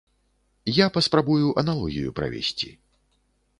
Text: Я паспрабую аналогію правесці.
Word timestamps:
Я 0.77 0.87
паспрабую 0.95 1.53
аналогію 1.63 2.17
правесці. 2.21 2.73